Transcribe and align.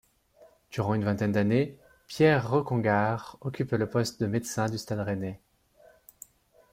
Durant 0.71 0.95
une 0.95 1.03
vingtaine 1.03 1.31
d'années, 1.31 1.77
Pierre 2.07 2.49
Rochcongar 2.49 3.37
occupe 3.41 3.73
le 3.73 3.87
poste 3.87 4.19
de 4.19 4.25
médecin 4.25 4.65
du 4.67 4.79
Stade 4.79 4.97
rennais. 5.01 5.39